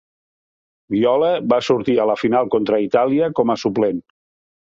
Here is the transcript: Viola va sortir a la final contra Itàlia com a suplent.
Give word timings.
Viola 0.93 1.29
va 1.53 1.59
sortir 1.67 1.97
a 1.99 2.07
la 2.11 2.15
final 2.23 2.49
contra 2.57 2.81
Itàlia 2.87 3.29
com 3.43 3.53
a 3.53 3.59
suplent. 3.67 4.03